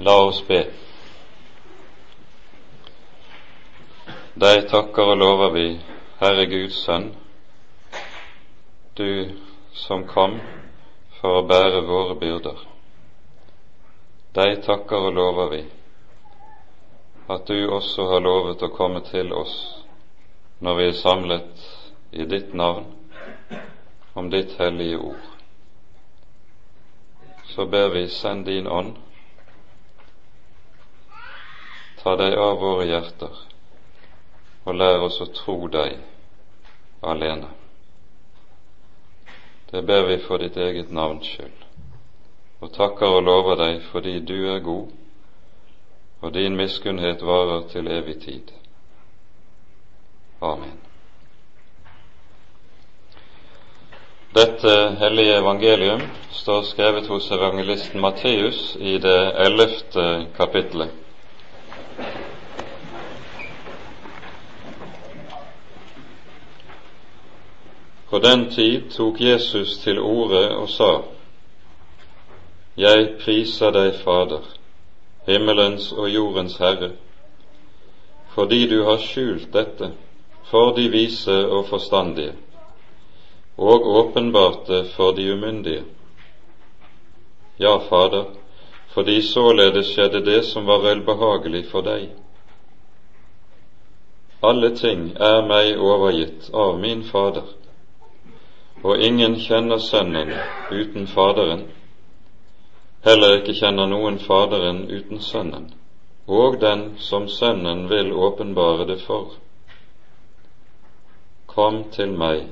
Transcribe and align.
La 0.00 0.12
oss 0.22 0.44
be. 0.46 0.58
Deg 4.38 4.68
takker 4.70 5.08
og 5.10 5.16
lover 5.18 5.50
vi, 5.56 5.64
Herre 6.20 6.44
Guds 6.46 6.76
Sønn, 6.84 7.08
du 8.94 9.34
som 9.74 10.04
kom 10.06 10.36
for 11.16 11.40
å 11.40 11.46
bære 11.50 11.80
våre 11.88 12.14
byrder. 12.20 12.60
Deg 14.38 14.60
takker 14.68 15.08
og 15.08 15.18
lover 15.18 15.50
vi 15.56 15.64
at 17.34 17.50
du 17.50 17.58
også 17.66 18.06
har 18.12 18.22
lovet 18.22 18.62
å 18.62 18.70
komme 18.78 19.02
til 19.10 19.34
oss 19.34 19.56
når 20.62 20.78
vi 20.78 20.86
er 20.92 20.96
samlet 21.00 21.66
i 22.14 22.28
ditt 22.36 22.54
navn 22.54 22.86
om 24.14 24.30
ditt 24.30 24.54
hellige 24.62 25.02
ord. 25.10 25.26
Så 27.50 27.66
ber 27.66 27.90
vi, 27.98 28.06
send 28.08 28.46
din 28.46 28.70
ånd, 28.70 28.94
ta 32.02 32.16
deg 32.16 32.36
av 32.38 32.58
våre 32.60 32.86
hjerter 32.88 33.44
og 34.68 34.76
lær 34.76 35.04
oss 35.06 35.20
å 35.24 35.28
tro 35.32 35.56
deg 35.72 35.96
alene. 37.00 37.48
Det 39.70 39.82
ber 39.82 40.06
vi 40.08 40.18
for 40.24 40.40
ditt 40.40 40.56
eget 40.56 40.90
navns 40.92 41.28
skyld, 41.28 41.64
og 42.60 42.72
takker 42.76 43.18
og 43.18 43.24
lover 43.24 43.60
deg 43.60 43.80
fordi 43.92 44.18
du 44.20 44.36
er 44.52 44.60
god, 44.64 44.92
og 46.20 46.32
din 46.34 46.56
miskunnhet 46.56 47.24
varer 47.24 47.64
til 47.72 47.88
evig 47.92 48.18
tid. 48.24 48.52
Amen. 50.40 50.76
Dette 54.36 54.72
hellige 55.00 55.38
evangelium 55.40 56.02
står 56.36 56.62
skrevet 56.68 57.06
hos 57.08 57.30
evangelisten 57.32 58.00
Matteus 58.00 58.76
i 58.76 58.98
det 59.02 59.20
ellevte 59.46 60.04
kapittelet. 60.36 61.07
På 68.10 68.18
den 68.18 68.50
tid 68.50 68.90
tok 68.90 69.20
Jesus 69.20 69.78
til 69.78 69.98
orde 69.98 70.56
og 70.56 70.68
sa:" 70.68 71.02
Jeg 72.76 73.08
priser 73.24 73.70
deg, 73.70 73.94
Fader, 74.04 74.44
himmelens 75.26 75.92
og 75.92 76.10
jordens 76.10 76.56
Herre, 76.56 76.90
fordi 78.34 78.66
du 78.70 78.84
har 78.84 78.98
skjult 79.02 79.52
dette 79.52 79.90
for 80.50 80.76
de 80.76 80.88
vise 80.88 81.46
og 81.48 81.66
forstandige 81.66 82.36
og 83.58 83.86
åpenbarte 83.86 84.84
for 84.94 85.12
de 85.12 85.32
umyndige. 85.32 85.84
Ja, 87.60 87.78
Fader, 87.78 88.24
fordi 88.88 89.22
således 89.22 89.86
skjedde 89.86 90.24
det 90.24 90.44
som 90.44 90.66
var 90.66 90.78
velbehagelig 90.78 91.64
for 91.70 91.80
deg. 91.80 92.08
Alle 94.42 94.76
ting 94.76 95.16
er 95.18 95.42
meg 95.42 95.80
overgitt 95.82 96.50
av 96.54 96.78
min 96.78 97.02
Fader, 97.04 97.57
og 98.88 99.02
ingen 99.04 99.34
kjenner 99.36 99.78
Sønnen 99.84 100.30
uten 100.72 101.06
Faderen, 101.12 101.66
heller 103.04 103.34
ikke 103.36 103.56
kjenner 103.58 103.90
noen 103.90 104.16
Faderen 104.22 104.86
uten 104.88 105.20
Sønnen, 105.20 105.66
og 106.24 106.56
den 106.62 106.94
som 107.04 107.26
Sønnen 107.28 107.84
vil 107.90 108.14
åpenbare 108.16 108.86
det 108.88 109.02
for. 109.04 109.34
Kom 111.52 111.82
til 111.92 112.16
meg, 112.16 112.46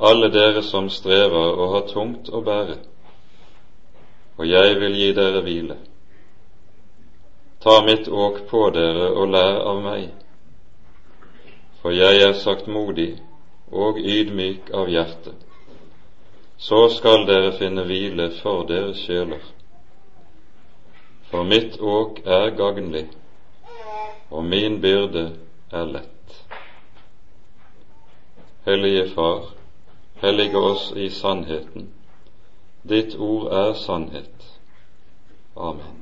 alle 0.00 0.32
dere 0.32 0.64
som 0.64 0.88
strever 0.88 1.60
og 1.60 1.76
har 1.76 1.86
tungt 1.92 2.32
å 2.32 2.40
bære, 2.48 2.80
og 4.38 4.48
jeg 4.48 4.80
vil 4.80 4.96
gi 4.96 5.12
dere 5.12 5.44
hvile. 5.44 5.80
Ta 7.60 7.80
mitt 7.84 8.08
åk 8.08 8.46
på 8.48 8.68
dere 8.72 9.12
og 9.12 9.32
lær 9.36 9.60
av 9.66 9.84
meg, 9.84 10.10
for 11.82 11.92
jeg 11.92 12.22
er 12.24 12.38
saktmodig 12.38 13.10
og 13.72 13.98
ydmyk 13.98 14.70
av 14.74 14.88
hjerte. 14.88 15.34
Så 16.58 16.88
skal 16.90 17.26
dere 17.28 17.52
finne 17.58 17.84
hvile 17.86 18.30
for 18.40 18.64
deres 18.66 19.04
sjeler. 19.06 19.42
For 21.30 21.44
mitt 21.44 21.76
åk 21.80 22.22
er 22.26 22.50
gagnlig, 22.56 23.06
og 24.30 24.44
min 24.44 24.80
byrde 24.80 25.26
er 25.72 25.84
lett. 25.84 26.40
Hellige 28.66 29.10
Far, 29.14 29.52
hellige 30.22 30.58
oss 30.58 30.92
i 30.96 31.10
sannheten. 31.10 31.92
Ditt 32.88 33.14
ord 33.16 33.52
er 33.52 33.72
sannhet. 33.74 34.58
Amen. 35.56 35.98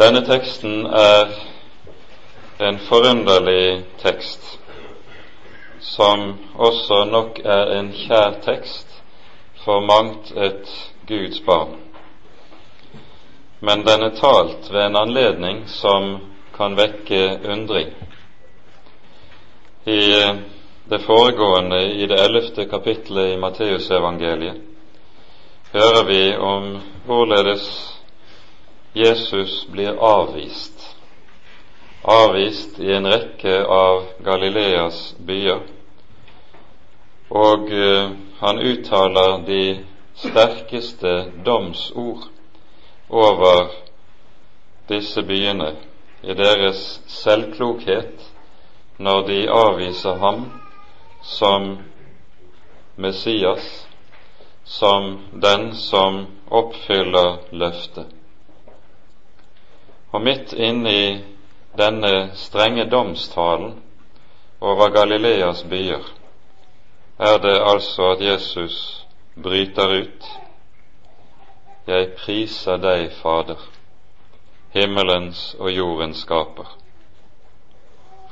Denne 0.00 0.22
teksten 0.26 0.86
er 0.86 1.34
en 2.60 2.78
forunderlig 2.88 3.84
tekst, 4.02 4.58
som 5.80 6.38
også 6.56 7.04
nok 7.04 7.38
er 7.44 7.76
en 7.78 7.92
kjær 7.92 8.40
tekst 8.44 9.02
for 9.64 9.84
mangt 9.84 10.32
et 10.36 10.72
Guds 11.08 11.40
barn 11.44 11.78
men 13.60 13.84
den 13.84 14.02
er 14.02 14.16
talt 14.16 14.72
ved 14.72 14.86
en 14.86 14.96
anledning 14.96 15.64
som 15.68 16.16
kan 16.56 16.76
vekke 16.76 17.38
undring. 17.44 17.92
I 19.84 20.00
eh, 20.22 20.36
det 20.90 21.00
foregående, 21.04 21.82
i 21.92 22.06
det 22.06 22.18
ellevte 22.24 22.64
kapittelet 22.68 23.34
i 23.34 23.36
Matteusevangeliet, 23.36 24.56
hører 25.72 26.04
vi 26.08 26.36
om 26.36 26.80
hvorledes 27.06 27.66
Jesus 28.92 29.66
blir 29.68 29.96
avvist. 29.98 30.96
Avvist 32.02 32.80
i 32.80 32.92
en 32.92 33.06
rekke 33.06 33.64
av 33.64 34.02
Galileas 34.24 35.14
byer. 35.18 35.60
Og 37.30 37.70
uh, 37.70 38.10
han 38.40 38.58
uttaler 38.58 39.36
de 39.46 39.62
sterkeste 40.18 41.12
domsord 41.46 42.26
over 43.08 43.70
disse 44.88 45.22
byene 45.22 45.74
i 46.22 46.34
deres 46.34 47.00
selvklokhet 47.06 48.26
når 48.98 49.22
de 49.28 49.38
avviser 49.48 50.18
ham 50.20 50.48
som 51.22 51.76
Messias, 52.96 53.86
som 54.64 55.18
den 55.32 55.74
som 55.74 56.26
oppfyller 56.50 57.38
løftet. 57.52 58.19
Og 60.12 60.22
midt 60.22 60.52
inne 60.52 60.92
i 60.92 61.10
denne 61.78 62.30
strenge 62.34 62.84
domstalen 62.90 63.76
over 64.60 64.90
Galileas 64.90 65.62
byer 65.70 66.04
er 67.20 67.38
det 67.38 67.56
altså 67.60 68.10
at 68.14 68.22
Jesus 68.24 69.06
bryter 69.42 70.00
ut 70.00 70.30
jeg 71.90 72.10
priser 72.20 72.78
deg, 72.78 73.08
Fader, 73.18 73.58
himmelens 74.74 75.56
og 75.58 75.72
jordens 75.74 76.20
skaper, 76.22 76.68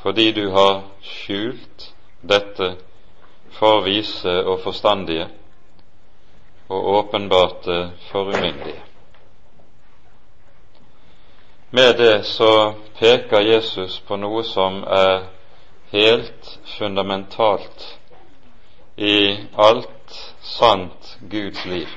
fordi 0.02 0.28
du 0.36 0.44
har 0.54 0.84
skjult 1.02 1.88
dette 2.22 2.74
for 3.58 3.82
vise 3.86 4.36
og 4.44 4.60
forstandige 4.62 5.26
og 6.68 6.92
åpenbart 6.98 7.66
for 8.10 8.30
umyndige. 8.30 8.87
Med 11.70 11.96
det 11.96 12.24
så 12.24 12.74
peker 12.98 13.40
Jesus 13.40 14.00
på 14.00 14.16
noe 14.16 14.42
som 14.44 14.82
er 14.84 15.28
helt 15.92 16.58
fundamentalt 16.78 17.86
i 18.96 19.36
alt 19.56 20.20
sant 20.40 21.16
Guds 21.20 21.64
liv 21.66 21.88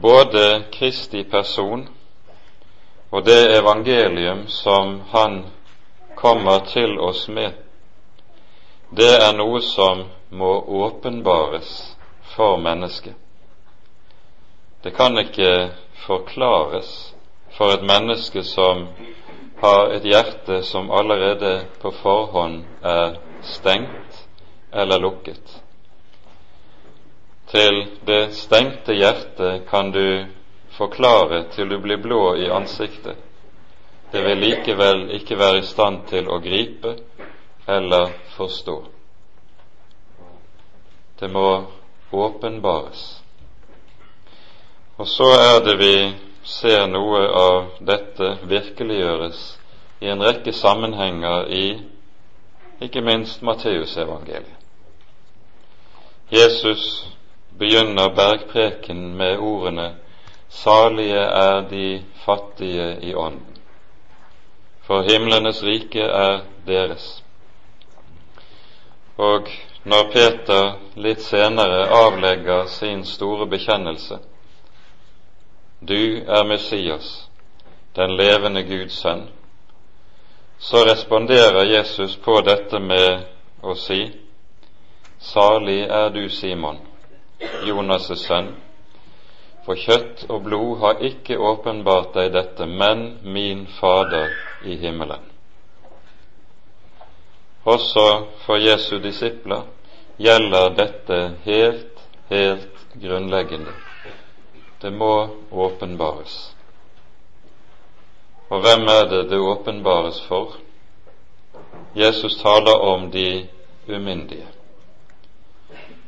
både 0.00 0.62
Kristi 0.72 1.24
person 1.24 1.88
og 3.10 3.24
det 3.24 3.58
evangelium 3.58 4.46
som 4.48 5.00
Han 5.10 5.46
kommer 6.14 6.58
til 6.58 6.98
oss 6.98 7.28
med, 7.28 7.52
det 8.90 9.14
er 9.22 9.32
noe 9.36 9.60
som 9.62 10.04
må 10.30 10.50
åpenbares 10.84 11.96
for 12.34 12.56
mennesket. 12.56 13.14
Det 14.82 14.94
kan 14.96 15.18
ikke 15.18 15.70
forklares 16.06 17.14
for 17.56 17.74
et 17.74 17.82
menneske 17.82 18.42
som 18.46 18.86
har 19.60 19.90
et 19.96 20.04
hjerte 20.06 20.62
som 20.62 20.90
allerede 20.90 21.54
på 21.82 21.90
forhånd 22.02 22.60
er 22.82 23.16
stengt 23.42 24.20
eller 24.72 25.00
lukket. 25.02 25.56
Til 27.48 27.80
det 28.06 28.34
stengte 28.36 28.94
hjertet 28.94 29.64
kan 29.70 29.90
du 29.90 30.26
forklare 30.76 31.46
til 31.54 31.68
du 31.72 31.78
blir 31.82 31.98
blå 32.02 32.36
i 32.36 32.50
ansiktet, 32.52 33.16
det 34.12 34.22
vil 34.24 34.38
likevel 34.40 35.08
ikke 35.16 35.36
være 35.38 35.58
i 35.62 35.66
stand 35.68 36.04
til 36.08 36.28
å 36.28 36.38
gripe 36.44 36.94
eller 37.68 38.12
forstå. 38.36 38.76
Det 41.20 41.28
må 41.32 41.48
åpenbares. 42.12 43.02
Og 44.98 45.06
så 45.06 45.28
er 45.38 45.60
det 45.64 45.76
vi 45.78 45.94
ser 46.42 46.86
noe 46.90 47.20
av 47.40 47.58
dette 47.86 48.32
virkeliggjøres 48.50 49.42
i 50.02 50.10
en 50.10 50.22
rekke 50.22 50.52
sammenhenger 50.52 51.46
i 51.54 51.66
ikke 52.82 53.02
minst 53.02 53.42
Matteusevangeliet. 53.42 54.56
Jesus 56.30 57.06
begynner 57.58 58.10
bergpreken 58.14 59.16
med 59.16 59.38
ordene 59.38 59.94
Salige 60.48 61.20
er 61.20 61.60
de 61.70 62.02
fattige 62.24 62.98
i 63.02 63.14
ånden, 63.14 63.56
for 64.82 65.02
himlenes 65.02 65.62
rike 65.62 66.00
er 66.02 66.40
deres. 66.66 67.22
Og 69.16 69.50
når 69.84 70.10
Peter 70.12 70.70
litt 70.96 71.20
senere 71.22 71.84
avlegger 71.92 72.66
sin 72.66 73.04
store 73.04 73.46
bekjennelse, 73.46 74.18
du 75.80 76.24
er 76.26 76.44
Messias, 76.44 77.28
den 77.94 78.16
levende 78.16 78.62
Guds 78.62 79.00
sønn, 79.02 79.28
så 80.58 80.84
responderer 80.84 81.64
Jesus 81.64 82.16
på 82.16 82.40
dette 82.40 82.80
med 82.80 83.28
å 83.62 83.74
si, 83.78 84.00
Salig 85.18 85.80
er 85.90 86.10
du, 86.14 86.28
Simon, 86.30 86.78
Jonas' 87.66 88.14
sønn, 88.26 88.52
for 89.66 89.78
kjøtt 89.78 90.28
og 90.30 90.44
blod 90.46 90.78
har 90.82 91.02
ikke 91.04 91.38
åpenbart 91.38 92.14
deg 92.14 92.30
dette, 92.32 92.66
men 92.66 93.18
min 93.22 93.66
Fader 93.80 94.30
i 94.64 94.78
himmelen. 94.78 95.26
Også 97.68 98.06
for 98.46 98.62
Jesu 98.62 98.96
disipler 99.02 99.66
gjelder 100.18 100.70
dette 100.78 101.18
helt, 101.44 102.00
helt 102.30 102.86
grunnleggende. 102.94 103.74
Det 104.80 104.90
må 104.90 105.28
åpenbares. 105.50 106.54
Og 108.48 108.60
hvem 108.60 108.86
er 108.88 109.08
det 109.10 109.30
det 109.30 109.38
åpenbares 109.38 110.20
for? 110.28 110.54
Jesus 111.96 112.36
taler 112.42 112.78
om 112.80 113.10
de 113.10 113.48
umyndige. 113.88 114.46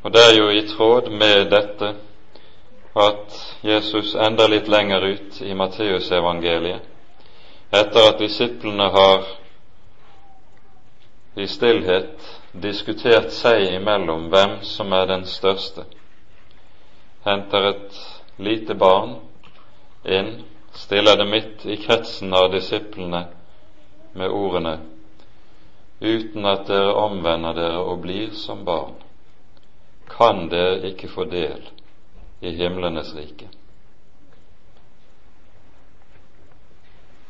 Og 0.03 0.13
det 0.13 0.21
er 0.21 0.39
jo 0.39 0.49
i 0.49 0.69
tråd 0.69 1.11
med 1.11 1.51
dette 1.51 1.95
at 2.97 3.57
Jesus 3.63 4.15
enda 4.15 4.47
litt 4.47 4.69
lenger 4.69 5.05
ut 5.05 5.43
i 5.43 5.55
Matteusevangeliet, 5.55 6.81
etter 7.71 8.09
at 8.09 8.19
disiplene 8.19 8.89
har 8.91 9.27
i 11.37 11.47
stillhet 11.47 12.25
diskutert 12.53 13.31
seg 13.33 13.69
imellom 13.77 14.27
hvem 14.33 14.59
som 14.67 14.93
er 14.93 15.07
den 15.07 15.27
største, 15.27 15.85
henter 17.25 17.69
et 17.71 18.01
lite 18.41 18.75
barn 18.75 19.17
inn, 20.05 20.33
stiller 20.73 21.17
det 21.17 21.27
midt 21.27 21.67
i 21.67 21.77
kretsen 21.77 22.35
av 22.35 22.51
disiplene 22.53 23.25
med 24.13 24.31
ordene 24.31 24.79
uten 26.01 26.47
at 26.49 26.67
dere 26.71 26.95
omvender 26.97 27.55
dere 27.55 27.81
og 27.85 28.01
blir 28.05 28.31
som 28.33 28.65
barn, 28.65 28.95
kan 30.09 30.47
dere 30.49 30.89
ikke 30.91 31.11
få 31.13 31.27
del 31.29 31.67
i 32.41 32.55
himlenes 32.57 33.13
rike. 33.15 33.51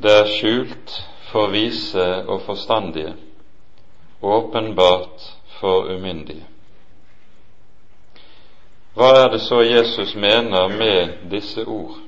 Det 0.00 0.12
er 0.22 0.30
skjult 0.30 0.94
for 1.32 1.50
vise 1.52 2.06
og 2.24 2.40
forstandige, 2.46 3.16
åpenbart 4.22 5.26
for 5.58 5.90
umyndige. 5.92 6.46
Hva 8.94 9.10
er 9.16 9.28
det 9.30 9.38
så 9.38 9.62
Jesus 9.62 10.14
mener 10.14 10.68
med 10.68 11.08
disse 11.30 11.64
ord 11.64 11.98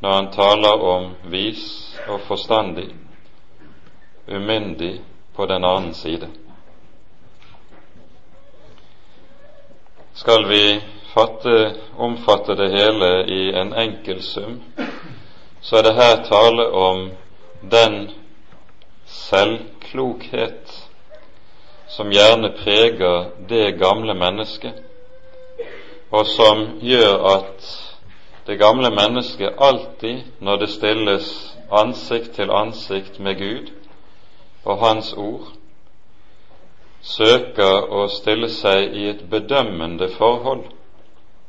når 0.00 0.12
han 0.12 0.30
taler 0.32 0.82
om 0.82 1.04
vis 1.30 1.66
og 2.08 2.20
forstandig, 2.26 2.88
umyndig 4.28 5.00
på 5.36 5.46
den 5.46 5.64
annen 5.64 5.94
side? 5.94 6.28
Skal 10.14 10.48
vi 10.48 10.80
fatte, 11.14 11.74
omfatte 11.96 12.56
det 12.58 12.70
hele 12.74 13.10
i 13.30 13.42
en 13.60 13.72
enkel 13.72 14.22
sum, 14.22 14.58
så 15.60 15.78
er 15.78 15.82
det 15.82 15.94
her 15.94 16.24
tale 16.24 16.66
om 16.68 17.10
den 17.70 18.10
selvklokhet 19.06 20.74
som 21.88 22.10
gjerne 22.10 22.50
preger 22.58 23.30
det 23.48 23.78
gamle 23.78 24.14
mennesket, 24.14 24.82
og 26.16 26.26
som 26.26 26.62
gjør 26.80 27.26
at 27.28 27.66
det 28.46 28.58
gamle 28.58 28.90
mennesket 28.94 29.58
alltid, 29.58 30.22
når 30.40 30.56
det 30.56 30.68
stilles 30.70 31.28
ansikt 31.72 32.34
til 32.38 32.50
ansikt 32.50 33.18
med 33.20 33.38
Gud 33.40 33.70
og 34.64 34.78
Hans 34.78 35.12
ord, 35.12 35.48
søker 37.02 37.90
å 37.92 38.06
stille 38.10 38.48
seg 38.50 38.94
i 38.96 39.08
et 39.10 39.24
bedømmende 39.30 40.08
forhold 40.16 40.64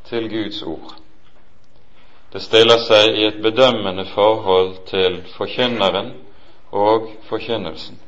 til 0.09 0.29
Guds 0.29 0.61
ord. 0.63 0.95
Det 2.33 2.41
stiller 2.43 2.81
seg 2.83 3.15
i 3.15 3.27
et 3.29 3.41
bedømmende 3.41 4.05
forhold 4.11 4.75
til 4.89 5.21
forkynneren 5.37 6.11
og 6.71 7.11
forkynnelsen. 7.29 7.99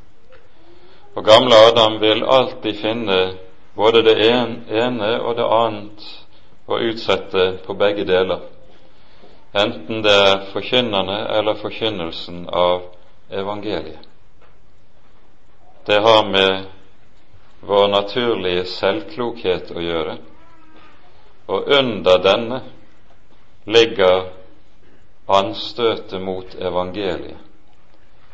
Og 1.16 1.26
gamle 1.26 1.56
Adam 1.70 2.02
vil 2.02 2.26
alltid 2.26 2.82
finne 2.82 3.20
både 3.76 4.04
det 4.04 4.18
ene 4.28 5.14
og 5.22 5.38
det 5.38 5.46
annet 5.46 6.10
å 6.70 6.80
utsette 6.80 7.46
på 7.66 7.74
begge 7.74 8.06
deler, 8.06 8.40
enten 9.54 10.04
det 10.06 10.14
er 10.14 10.48
forkynnerne 10.54 11.20
eller 11.38 11.58
forkynnelsen 11.62 12.46
av 12.50 12.82
evangeliet. 13.30 14.06
Det 15.86 16.00
har 16.06 16.26
med 16.30 16.66
vår 17.66 17.88
naturlige 17.88 18.66
selvklokhet 18.70 19.72
å 19.74 19.82
gjøre, 19.82 20.18
og 21.50 21.72
under 21.80 22.22
denne 22.24 22.62
ligger 23.66 24.30
anstøtet 25.30 26.22
mot 26.22 26.56
evangeliet, 26.56 27.38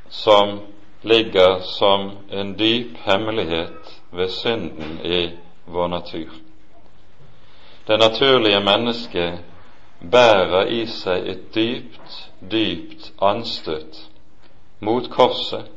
som 0.10 0.60
ligger 1.02 1.60
som 1.60 2.12
en 2.30 2.56
dyp 2.58 2.98
hemmelighet 3.08 3.96
ved 4.12 4.30
synden 4.32 5.00
i 5.04 5.30
vår 5.66 5.88
natur. 5.88 6.45
Det 7.88 8.00
naturlige 8.00 8.60
mennesket 8.60 9.40
bærer 10.12 10.66
i 10.66 10.86
seg 10.90 11.28
et 11.30 11.44
dypt, 11.56 12.16
dypt 12.52 13.12
anstøt 13.22 14.00
mot 14.80 15.10
korset 15.10 15.70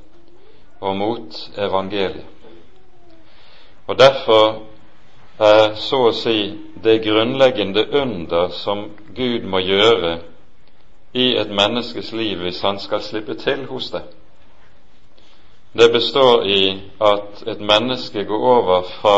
og 0.80 0.96
mot 0.96 1.36
evangeliet. 1.58 2.24
Og 3.86 3.98
Derfor 3.98 4.62
er 5.38 5.74
så 5.74 6.00
å 6.08 6.14
si 6.16 6.38
det 6.84 7.02
grunnleggende 7.04 7.84
under 8.00 8.48
som 8.48 8.88
Gud 9.16 9.44
må 9.46 9.60
gjøre 9.62 10.18
i 11.14 11.28
et 11.38 11.50
menneskes 11.50 12.12
liv 12.12 12.40
hvis 12.42 12.60
han 12.62 12.80
skal 12.82 13.02
slippe 13.02 13.34
til 13.38 13.66
hos 13.70 13.90
det. 13.90 14.02
Det 15.78 15.92
består 15.92 16.42
i 16.46 16.80
at 17.00 17.44
et 17.46 17.60
menneske 17.60 18.24
går 18.24 18.48
over 18.56 18.82
fra 18.82 19.16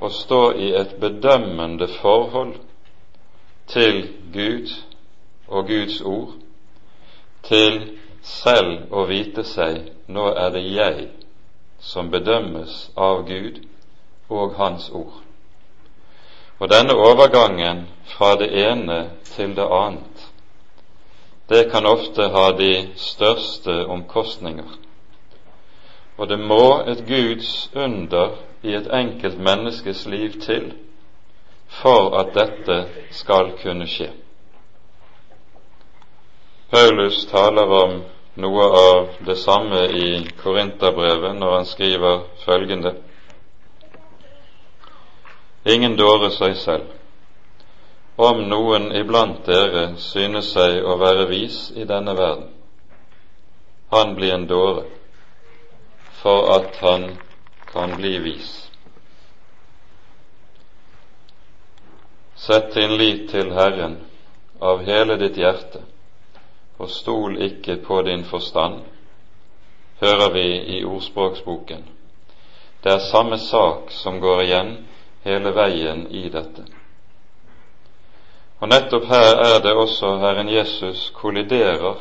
å 0.00 0.08
stå 0.08 0.42
i 0.52 0.72
et 0.80 0.96
bedømmende 1.00 1.88
forhold 2.00 2.54
til 3.68 4.02
Gud 4.32 4.72
og 5.48 5.66
Guds 5.66 6.00
ord, 6.00 6.34
til 7.44 7.80
selv 8.22 8.92
å 8.92 9.04
vite 9.08 9.44
seg 9.44 9.90
nå 10.08 10.30
er 10.32 10.52
det 10.54 10.64
jeg 10.66 11.08
som 11.80 12.10
bedømmes 12.12 12.90
av 12.96 13.24
Gud 13.28 13.62
og 14.28 14.56
Hans 14.58 14.90
ord. 14.90 15.20
Og 16.60 16.68
denne 16.68 16.96
overgangen 16.96 17.86
fra 18.12 18.34
det 18.40 18.50
ene 18.52 19.00
til 19.32 19.54
det 19.56 19.64
annet, 19.64 20.26
det 21.48 21.70
kan 21.72 21.86
ofte 21.86 22.28
ha 22.30 22.50
de 22.54 22.92
største 22.96 23.86
omkostninger. 23.90 24.76
Og 26.20 26.28
det 26.28 26.38
må 26.38 26.82
et 26.86 27.00
Guds 27.08 27.70
under 27.74 28.36
i 28.62 28.74
et 28.74 28.88
enkelt 28.92 29.38
menneskes 29.38 30.06
liv 30.06 30.40
til 30.40 30.72
for 31.80 32.16
at 32.20 32.34
dette 32.34 32.76
skal 33.10 33.52
kunne 33.62 33.86
skje. 33.88 34.10
Paulus 36.70 37.24
taler 37.30 37.72
om 37.82 37.94
noe 38.40 38.66
av 38.80 39.08
det 39.26 39.36
samme 39.38 39.84
i 39.90 40.10
Korinterbrevet 40.42 41.36
når 41.38 41.56
han 41.56 41.66
skriver 41.66 42.20
følgende:" 42.44 42.94
ingen 45.64 45.96
dåre 45.96 46.30
seg 46.30 46.56
selv. 46.56 46.86
Om 48.16 48.44
noen 48.48 48.92
iblant 48.96 49.46
dere 49.46 49.96
synes 49.96 50.52
seg 50.52 50.84
å 50.84 50.96
være 51.00 51.26
vis 51.28 51.70
i 51.76 51.84
denne 51.84 52.14
verden, 52.16 52.48
han 53.90 54.14
blir 54.14 54.34
en 54.34 54.46
dåre 54.46 54.84
for 56.22 56.50
at 56.56 56.76
han 56.84 57.10
kan 57.72 57.96
bli 57.96 58.18
vis. 58.18 58.70
Sett 62.34 62.74
din 62.74 62.96
lit 62.96 63.30
til 63.30 63.52
Herren 63.52 63.96
av 64.60 64.82
hele 64.84 65.16
ditt 65.20 65.36
hjerte, 65.36 65.82
og 66.80 66.90
stol 66.90 67.36
ikke 67.42 67.76
på 67.84 68.02
din 68.02 68.24
forstand, 68.24 68.80
hører 70.00 70.32
vi 70.32 70.46
i 70.78 70.84
ordspråksboken. 70.84 71.84
Det 72.82 72.92
er 72.92 73.08
samme 73.10 73.38
sak 73.38 73.90
som 73.92 74.20
går 74.20 74.42
igjen 74.42 74.70
hele 75.24 75.52
veien 75.52 76.06
i 76.10 76.28
dette. 76.32 76.64
Og 78.60 78.68
nettopp 78.68 79.04
her 79.08 79.36
er 79.44 79.58
det 79.64 79.72
også 79.76 80.16
Herren 80.20 80.48
Jesus 80.48 81.10
kolliderer 81.16 82.00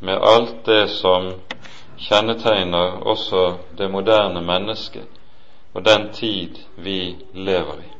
med 0.00 0.20
alt 0.22 0.64
det 0.66 0.88
som 0.96 1.32
kjennetegner 1.98 3.00
også 3.06 3.44
det 3.78 3.90
moderne 3.90 4.42
mennesket 4.42 5.06
og 5.74 5.84
den 5.84 6.08
tid 6.12 6.58
vi 6.76 7.16
lever 7.34 7.78
i. 7.84 7.90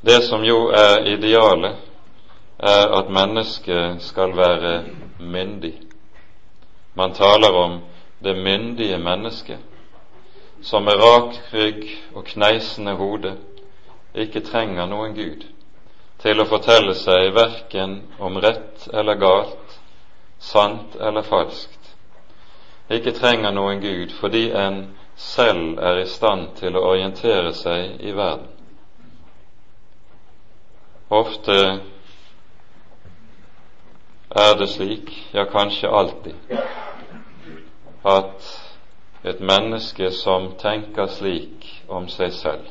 Det 0.00 0.22
som 0.24 0.44
jo 0.44 0.70
er 0.74 1.04
idealet, 1.06 1.76
er 2.58 2.92
at 2.98 3.10
mennesket 3.10 4.02
skal 4.02 4.36
være 4.36 4.84
myndig. 5.18 5.74
Man 6.94 7.14
taler 7.14 7.52
om 7.52 7.80
det 8.24 8.36
myndige 8.36 8.98
mennesket, 8.98 9.58
som 10.62 10.82
med 10.82 10.92
rak 11.00 11.34
rygg 11.54 11.84
og 12.14 12.24
kneisende 12.24 12.92
hode 12.92 13.36
ikke 14.14 14.40
trenger 14.40 14.86
noen 14.86 15.14
Gud 15.14 15.46
til 16.20 16.40
å 16.40 16.48
fortelle 16.48 16.94
seg 16.98 17.30
verken 17.32 18.00
om 18.18 18.36
rett 18.44 18.88
eller 18.92 19.16
galt, 19.16 19.78
sant 20.38 20.96
eller 21.00 21.24
falskt, 21.24 21.79
ikke 22.90 23.12
trenger 23.14 23.52
noen 23.54 23.80
Gud 23.82 24.12
fordi 24.20 24.48
en 24.50 24.80
selv 25.16 25.78
er 25.78 26.00
i 26.02 26.06
stand 26.08 26.48
til 26.58 26.76
å 26.76 26.82
orientere 26.92 27.52
seg 27.54 28.00
i 28.00 28.12
verden. 28.16 28.48
Ofte 31.10 31.56
er 34.30 34.54
det 34.58 34.68
slik, 34.70 35.10
ja 35.34 35.44
kanskje 35.50 35.90
alltid, 35.90 36.34
at 38.06 38.50
et 39.26 39.40
menneske 39.40 40.10
som 40.14 40.52
tenker 40.62 41.10
slik 41.10 41.66
om 41.88 42.06
seg 42.08 42.32
selv, 42.32 42.68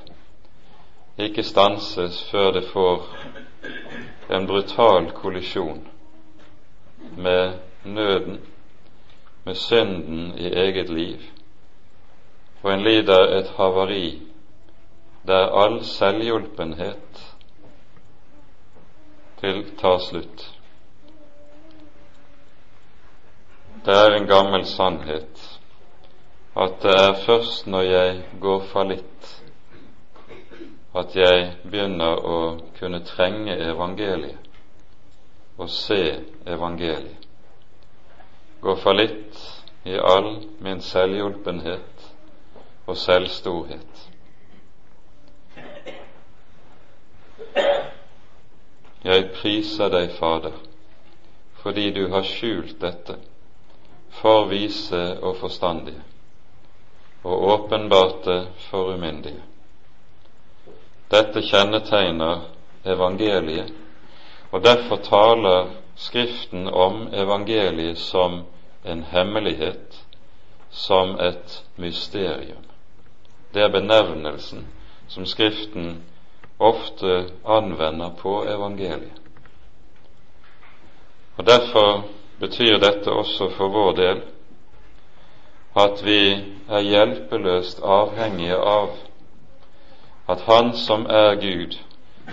ikke 1.19 1.43
stanses 1.43 2.21
før 2.31 2.53
det 2.55 2.63
får 2.71 3.03
en 4.29 4.47
brutal 4.47 5.11
kollisjon 5.19 5.83
med 7.17 7.59
nøden, 7.83 8.39
med 9.49 9.57
synden 9.57 10.33
i 10.37 10.49
eget 10.53 10.89
liv, 10.89 11.21
og 12.61 12.73
en 12.73 12.83
lider 12.85 13.31
et 13.37 13.47
havari 13.57 14.21
der 15.27 15.49
all 15.61 15.79
selvhjulpenhet 15.85 17.21
til 19.39 19.63
tar 19.79 19.97
slutt. 20.05 20.43
Det 23.85 23.95
er 23.97 24.17
en 24.19 24.27
gammel 24.29 24.65
sannhet 24.69 25.45
at 26.53 26.77
det 26.83 26.93
er 26.93 27.17
først 27.25 27.67
når 27.67 27.81
jeg 27.81 28.23
går 28.41 28.67
fallitt 28.73 29.31
at 31.01 31.15
jeg 31.15 31.47
begynner 31.63 32.21
å 32.35 32.37
kunne 32.77 33.01
trenge 33.07 33.57
evangeliet 33.71 35.57
og 35.57 35.73
se 35.73 36.03
evangeliet. 36.45 37.18
Gå 38.61 38.75
fallitt 38.75 39.63
i 39.83 39.97
all 39.97 40.47
min 40.59 40.81
selvhjulpenhet 40.81 42.07
og 42.85 42.97
selvstorhet. 42.97 44.05
Jeg 49.03 49.29
priser 49.39 49.89
deg, 49.93 50.11
Fader, 50.19 50.57
fordi 51.63 51.87
du 51.95 52.03
har 52.11 52.27
skjult 52.27 52.75
dette 52.81 53.15
for 54.19 54.49
vise 54.51 55.03
og 55.23 55.37
forstandige, 55.39 56.03
og 57.23 57.45
åpenbarte 57.53 58.41
for 58.67 58.91
umyndige. 58.93 59.43
Dette 61.09 61.41
kjennetegner 61.47 62.43
evangeliet, 62.85 63.71
og 64.51 64.63
derfor 64.67 64.99
taler 65.07 65.71
Skriften 65.99 66.67
om 66.67 67.07
evangeliet 67.13 67.97
som 67.97 68.43
en 68.83 69.03
hemmelighet, 69.03 70.05
som 70.69 71.19
et 71.19 71.63
mysterium. 71.75 72.63
Det 73.53 73.61
er 73.61 73.69
benevnelsen 73.69 74.67
som 75.07 75.25
Skriften 75.25 76.03
ofte 76.59 77.25
anvender 77.45 78.09
på 78.21 78.45
evangeliet. 78.47 79.19
Og 81.37 81.45
Derfor 81.45 82.03
betyr 82.39 82.79
dette 82.79 83.11
også 83.11 83.49
for 83.57 83.67
vår 83.67 83.91
del 83.99 84.21
at 85.75 86.01
vi 86.05 86.23
er 86.69 86.79
hjelpeløst 86.79 87.83
avhengige 87.83 88.55
av 88.55 88.95
at 90.29 90.41
Han 90.47 90.73
som 90.77 91.05
er 91.09 91.35
Gud, 91.35 91.75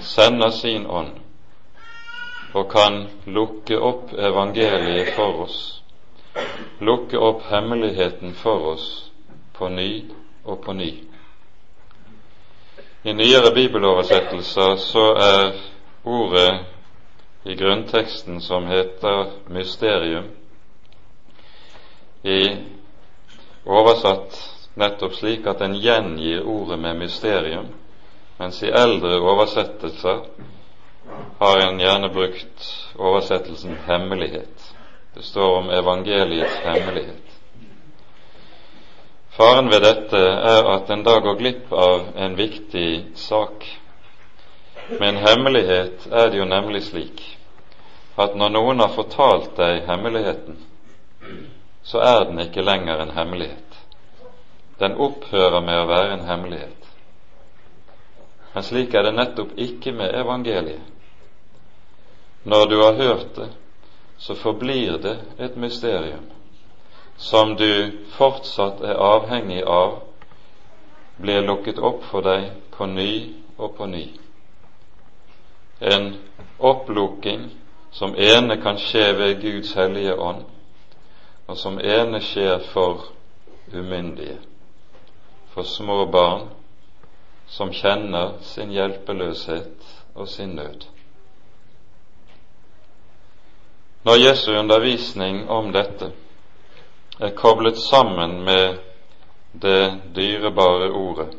sender 0.00 0.50
sin 0.50 0.86
ånd 0.86 1.25
og 2.56 2.70
kan 2.72 3.02
lukke 3.26 3.76
opp 3.84 4.14
evangeliet 4.16 5.10
for 5.16 5.42
oss, 5.44 5.58
lukke 6.80 7.20
opp 7.20 7.42
hemmeligheten 7.50 8.32
for 8.40 8.70
oss 8.72 8.86
på 9.58 9.68
ny 9.68 9.90
og 10.44 10.62
på 10.64 10.72
ny. 10.76 10.88
I 13.06 13.12
nyere 13.14 13.52
bibeloversettelser 13.54 14.80
så 14.82 15.04
er 15.26 15.52
ordet 16.04 16.50
i 17.46 17.54
grunnteksten 17.54 18.40
som 18.42 18.66
heter 18.66 19.36
mysterium, 19.52 20.32
i 22.26 22.40
oversatt 23.66 24.34
nettopp 24.80 25.14
slik 25.14 25.46
at 25.46 25.60
en 25.62 25.76
gjengir 25.78 26.42
ordet 26.48 26.80
med 26.82 26.98
mysterium, 27.04 27.68
mens 28.40 28.58
i 28.64 28.72
eldre 28.72 29.20
oversettelser 29.20 30.24
har 31.38 31.58
en 31.58 31.80
gjerne 31.80 32.08
brukt 32.08 32.88
oversettelsen 32.96 33.76
'hemmelighet'. 33.86 34.72
Det 35.14 35.22
står 35.22 35.56
om 35.58 35.70
evangeliets 35.70 36.56
hemmelighet. 36.64 37.22
Faren 39.30 39.68
ved 39.70 39.80
dette 39.80 40.18
er 40.26 40.68
at 40.74 40.90
en 40.90 41.02
da 41.04 41.18
går 41.20 41.34
glipp 41.34 41.72
av 41.72 42.06
en 42.16 42.36
viktig 42.36 43.06
sak. 43.14 43.66
Med 44.88 45.08
en 45.08 45.16
hemmelighet 45.16 46.06
er 46.12 46.30
det 46.30 46.38
jo 46.38 46.44
nemlig 46.44 46.82
slik 46.82 47.38
at 48.16 48.36
når 48.36 48.48
noen 48.48 48.80
har 48.80 48.94
fortalt 48.94 49.56
deg 49.58 49.82
hemmeligheten, 49.88 50.56
så 51.84 52.00
er 52.00 52.24
den 52.24 52.40
ikke 52.40 52.64
lenger 52.64 53.02
en 53.02 53.12
hemmelighet. 53.12 53.80
Den 54.80 54.96
opphører 54.96 55.60
med 55.60 55.82
å 55.82 55.88
være 55.88 56.12
en 56.14 56.24
hemmelighet. 56.28 56.88
Men 58.54 58.64
slik 58.64 58.94
er 58.94 59.02
det 59.02 59.14
nettopp 59.18 59.52
ikke 59.60 59.92
med 59.92 60.16
evangeliet. 60.16 60.95
Når 62.46 62.66
du 62.66 62.76
har 62.82 62.92
hørt 62.92 63.36
det, 63.36 63.48
så 64.18 64.34
forblir 64.34 64.98
det 65.02 65.16
et 65.38 65.56
mysterium 65.56 66.28
som 67.16 67.56
du 67.56 67.90
fortsatt 68.14 68.84
er 68.86 69.00
avhengig 69.02 69.64
av 69.64 69.96
blir 71.16 71.42
lukket 71.42 71.80
opp 71.82 72.04
for 72.06 72.22
deg 72.22 72.52
på 72.76 72.86
ny 72.86 73.10
og 73.56 73.74
på 73.76 73.90
ny. 73.90 74.04
En 75.80 76.12
opplukking 76.58 77.48
som 77.90 78.14
ene 78.14 78.60
kan 78.62 78.78
skje 78.78 79.08
ved 79.18 79.40
Guds 79.42 79.74
hellige 79.74 80.14
ånd, 80.14 80.44
og 81.50 81.58
som 81.58 81.80
ene 81.82 82.20
skjer 82.22 82.60
for 82.70 83.08
umyndige, 83.72 84.38
for 85.50 85.66
små 85.66 86.04
barn 86.06 86.50
som 87.50 87.74
kjenner 87.74 88.36
sin 88.54 88.70
hjelpeløshet 88.70 89.96
og 90.14 90.28
sin 90.28 90.54
nød. 90.60 90.92
Når 94.06 94.16
Jesu 94.16 94.52
undervisning 94.54 95.48
om 95.50 95.72
dette 95.74 96.12
er 97.18 97.32
koblet 97.34 97.78
sammen 97.82 98.36
med 98.46 98.76
det 99.64 99.80
dyrebare 100.14 100.92
ordet 100.94 101.32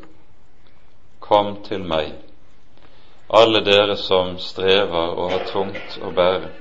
Kom 1.23 1.53
til 1.63 1.85
meg, 1.87 2.11
alle 3.39 3.61
dere 3.63 3.95
som 4.01 4.35
strever 4.43 5.15
og 5.15 5.31
har 5.31 5.47
tungt 5.47 5.95
å 6.03 6.11
bære, 6.19 6.51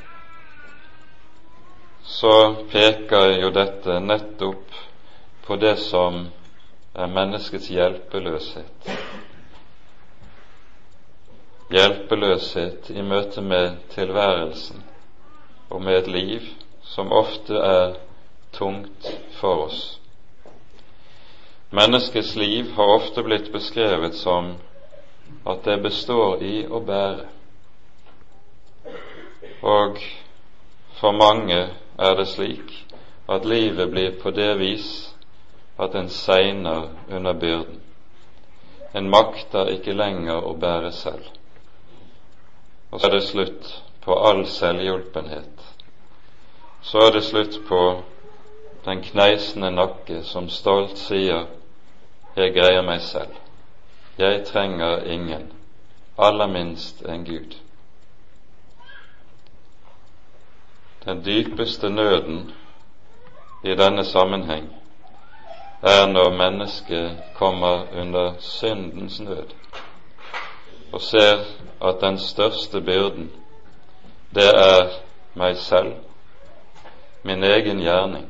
så 2.07 2.35
peker 2.71 3.35
jo 3.41 3.51
dette 3.59 3.99
nettopp 4.07 4.81
på 5.47 5.59
det 5.67 5.77
som 5.89 6.25
er 6.95 7.15
menneskets 7.19 7.71
hjelpeløshet. 7.75 8.93
Hjelpeløshet 11.75 12.95
i 12.95 13.03
møte 13.03 13.43
med 13.43 13.81
tilværelsen 13.99 14.86
og 15.71 15.83
med 15.83 15.99
et 15.99 16.11
liv 16.11 16.43
som 16.83 17.13
ofte 17.13 17.55
er 17.55 17.97
tungt 18.53 19.09
for 19.41 19.67
oss. 19.67 19.81
Menneskets 21.71 22.37
liv 22.37 22.71
har 22.77 22.95
ofte 22.95 23.23
blitt 23.27 23.51
beskrevet 23.53 24.15
som 24.15 24.55
at 25.47 25.65
det 25.65 25.81
består 25.83 26.43
i 26.43 26.63
å 26.67 26.81
bære. 26.81 27.27
Og 29.67 29.99
for 31.01 31.13
mange 31.13 31.59
er 31.99 32.15
det 32.17 32.29
slik 32.31 32.73
at 33.29 33.45
livet 33.45 33.91
blir 33.91 34.15
på 34.23 34.31
det 34.31 34.53
vis 34.61 34.89
at 35.79 35.95
en 35.95 36.09
segner 36.09 36.89
under 37.11 37.35
byrden. 37.35 37.81
En 38.95 39.11
makter 39.11 39.75
ikke 39.75 39.97
lenger 39.97 40.47
å 40.47 40.55
bære 40.57 40.93
selv. 40.95 41.27
Og 42.91 43.01
så 43.01 43.09
er 43.11 43.17
det 43.19 43.27
slutt 43.27 43.73
på 44.07 44.15
all 44.15 44.45
selvhjulpenhet. 44.47 45.65
Så 46.83 46.99
er 46.99 47.11
det 47.13 47.25
slutt 47.25 47.59
på 47.69 47.81
den 48.85 49.03
kneisende 49.03 49.71
nakke 49.75 50.23
som 50.23 50.49
stolt 50.49 50.99
sier 50.99 51.47
'Jeg 52.37 52.55
greier 52.55 52.83
meg 52.83 53.01
selv'. 53.01 53.41
Jeg 54.19 54.47
trenger 54.47 55.05
ingen, 55.05 55.53
aller 56.19 56.47
minst 56.47 57.03
en 57.03 57.25
Gud. 57.25 57.57
Den 61.05 61.25
dypeste 61.25 61.91
nøden 61.91 62.53
i 63.65 63.75
denne 63.75 64.05
sammenheng 64.05 64.69
er 65.83 66.07
når 66.07 66.31
mennesket 66.31 67.17
kommer 67.35 67.85
under 68.01 68.33
syndens 68.39 69.21
nød 69.21 69.47
og 70.93 71.01
ser 71.01 71.45
at 71.83 72.01
den 72.01 72.19
største 72.19 72.81
byrden, 72.81 73.33
det 74.37 74.49
er 74.53 74.91
meg 75.37 75.57
selv, 75.57 75.95
min 77.25 77.45
egen 77.45 77.81
gjerning 77.81 78.27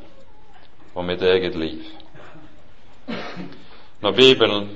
og 0.94 1.04
mitt 1.04 1.22
eget 1.22 1.56
liv. 1.58 1.82
Når 4.00 4.12
Bibelen 4.12 4.68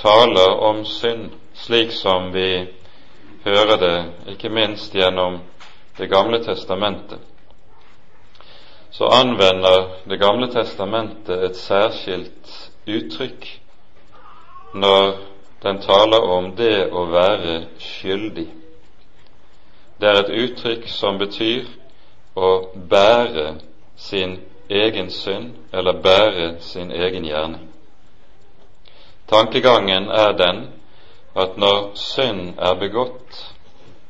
taler 0.00 0.58
om 0.68 0.84
synd 0.84 1.30
slik 1.54 1.92
som 1.94 2.32
vi 2.34 2.66
hører 3.44 3.76
det 3.78 3.96
ikke 4.34 4.50
minst 4.50 4.94
gjennom 4.94 5.40
Det 5.98 6.08
gamle 6.08 6.38
testamentet, 6.44 7.18
så 8.90 9.04
anvender 9.12 9.90
Det 10.08 10.18
gamle 10.20 10.48
testamentet 10.52 11.44
et 11.44 11.56
særskilt 11.56 12.70
uttrykk 12.86 13.46
når 14.74 15.12
den 15.62 15.80
taler 15.84 16.24
om 16.32 16.56
det 16.56 16.88
å 16.90 17.04
være 17.12 17.58
skyldig. 17.78 18.61
Det 20.02 20.10
er 20.10 20.18
et 20.18 20.32
uttrykk 20.44 20.88
som 20.90 21.18
betyr 21.20 21.68
å 22.34 22.50
bære 22.90 23.46
sin 23.96 24.40
egen 24.68 25.10
synd 25.14 25.52
eller 25.70 26.00
bære 26.02 26.48
sin 26.66 26.90
egen 26.90 27.28
gjerning. 27.28 27.68
Tankegangen 29.30 30.10
er 30.10 30.34
den 30.36 30.64
at 31.38 31.54
når 31.56 31.92
synd 31.94 32.58
er 32.58 32.74
begått, 32.82 33.44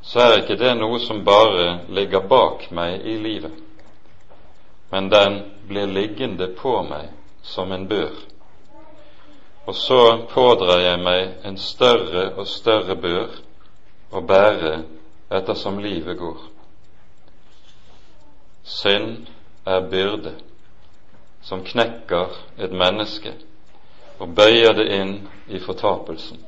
så 0.02 0.24
er 0.24 0.38
ikke 0.40 0.56
det 0.58 0.72
noe 0.80 0.96
som 1.04 1.20
bare 1.28 1.82
ligger 1.92 2.24
bak 2.26 2.70
meg 2.72 3.04
i 3.04 3.20
livet 3.20 3.60
men 4.92 5.08
den 5.08 5.42
blir 5.68 5.86
liggende 5.86 6.46
på 6.46 6.82
meg 6.84 7.06
som 7.42 7.72
en 7.72 7.86
bør. 7.88 8.12
Og 9.64 9.74
så 9.76 10.00
pådrar 10.34 10.82
jeg 10.84 10.98
meg 11.00 11.46
en 11.48 11.56
større 11.56 12.26
og 12.36 12.44
større 12.46 12.96
bør 13.00 13.38
å 14.12 14.20
bære 14.20 14.72
ettersom 15.38 15.78
livet 15.82 16.18
går. 16.18 16.38
Synd 18.62 19.26
er 19.66 19.88
byrde 19.90 20.34
som 21.42 21.64
knekker 21.66 22.34
et 22.58 22.72
menneske 22.72 23.34
og 24.22 24.34
bøyer 24.38 24.74
det 24.78 24.88
inn 24.94 25.14
i 25.50 25.58
fortapelsen. 25.58 26.38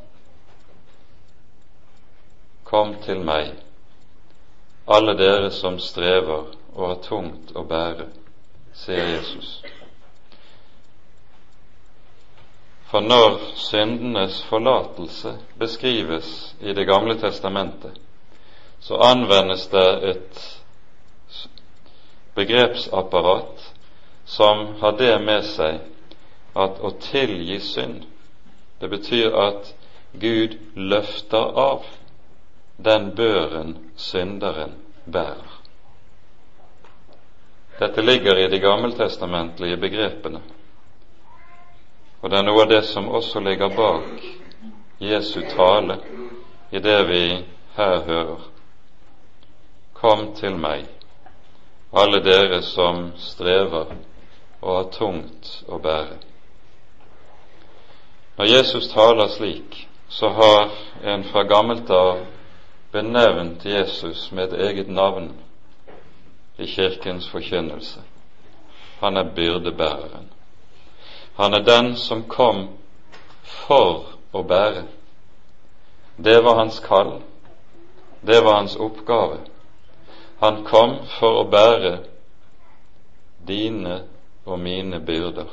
Kom 2.65 2.95
til 3.05 3.25
meg, 3.27 3.51
alle 4.87 5.17
dere 5.19 5.51
som 5.55 5.81
strever 5.83 6.53
og 6.75 6.85
har 6.89 7.01
tungt 7.07 7.55
å 7.57 7.65
bære 7.67 8.07
sier 8.75 9.07
Jesus. 9.17 9.63
For 12.91 13.03
når 13.03 13.39
syndenes 13.59 14.43
forlatelse 14.47 15.37
beskrives 15.59 16.55
i 16.61 16.73
Det 16.73 16.87
gamle 16.87 17.19
testamentet, 17.19 17.99
så 18.85 18.97
anvendes 18.97 19.69
det 19.69 20.11
et 20.11 20.41
begrepsapparat 22.35 23.73
som 24.25 24.67
har 24.81 24.93
det 24.99 25.15
med 25.25 25.47
seg 25.49 25.79
at 26.53 26.83
å 26.85 26.91
tilgi 27.01 27.57
synd, 27.65 28.05
det 28.81 28.91
betyr 28.93 29.33
at 29.41 29.73
Gud 30.21 30.59
løfter 30.77 31.57
av 31.65 31.89
den 32.77 33.09
børen 33.17 33.75
synderen 33.97 34.77
bærer. 35.05 35.57
Dette 37.81 38.05
ligger 38.05 38.39
i 38.39 38.49
de 38.53 38.61
gammeltestamentlige 38.61 39.81
begrepene, 39.81 40.45
og 42.21 42.31
det 42.31 42.39
er 42.39 42.51
noe 42.53 42.69
av 42.69 42.75
det 42.77 42.85
som 42.93 43.09
også 43.09 43.41
ligger 43.49 43.73
bak 43.81 44.29
Jesu 45.01 45.41
tale 45.57 46.03
i 46.71 46.85
det 46.85 47.01
vi 47.09 47.25
her 47.81 48.05
hører. 48.05 48.51
Kom 50.05 50.35
til 50.37 50.59
meg, 50.61 50.83
alle 51.97 52.19
dere 52.21 52.59
som 52.61 53.07
strever 53.17 53.95
og 54.61 54.75
har 54.77 54.89
tungt 54.93 55.47
å 55.65 55.79
bære. 55.81 56.19
Når 58.37 58.51
Jesus 58.51 58.91
taler 58.93 59.31
slik, 59.33 59.79
så 60.13 60.29
har 60.29 60.75
en 61.09 61.25
fra 61.31 61.47
gammelt 61.49 61.89
av 61.91 62.21
benevnt 62.93 63.65
Jesus 63.65 64.27
med 64.33 64.53
et 64.53 64.67
eget 64.67 64.91
navn 64.93 65.31
i 66.61 66.69
Kirkens 66.69 67.31
forkynnelse. 67.33 68.05
Han 69.01 69.17
er 69.17 69.33
byrdebæreren. 69.41 70.29
Han 71.41 71.55
er 71.55 71.65
den 71.65 71.97
som 71.97 72.27
kom 72.29 72.67
for 73.65 74.05
å 74.37 74.45
bære. 74.45 74.85
Det 76.21 76.39
var 76.45 76.61
hans 76.61 76.85
kall, 76.85 77.23
det 78.21 78.45
var 78.45 78.61
hans 78.61 78.77
oppgave. 78.77 79.54
Han 80.45 80.65
kom 80.65 80.99
for 81.09 81.39
å 81.41 81.45
bære 81.49 81.93
dine 83.49 83.95
og 84.45 84.59
mine 84.61 84.99
byrder, 85.01 85.49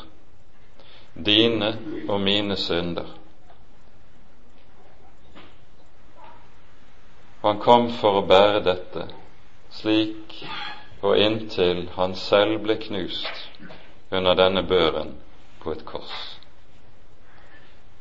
dine 1.15 1.69
og 2.09 2.19
mine 2.19 2.57
synder. 2.59 3.07
Han 7.45 7.63
kom 7.63 7.87
for 8.01 8.19
å 8.19 8.25
bære 8.33 8.65
dette 8.67 9.07
slik 9.79 10.35
og 10.99 11.15
inntil 11.23 11.85
han 11.95 12.19
selv 12.25 12.59
ble 12.67 12.75
knust 12.83 13.47
under 14.11 14.35
denne 14.43 14.67
børen 14.67 15.15
på 15.63 15.71
et 15.71 15.87
kors. 15.87 16.19